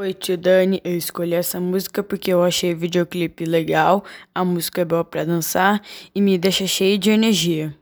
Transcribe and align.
Oi, 0.00 0.14
tio 0.14 0.38
Dani, 0.38 0.80
eu 0.82 0.96
escolhi 0.96 1.34
essa 1.34 1.60
música 1.60 2.02
porque 2.02 2.32
eu 2.32 2.42
achei 2.42 2.72
o 2.72 2.76
videoclipe 2.78 3.44
legal, 3.44 4.02
a 4.34 4.42
música 4.42 4.80
é 4.80 4.84
boa 4.86 5.04
para 5.04 5.26
dançar 5.26 5.82
e 6.14 6.22
me 6.22 6.38
deixa 6.38 6.66
cheio 6.66 6.96
de 6.96 7.10
energia. 7.10 7.76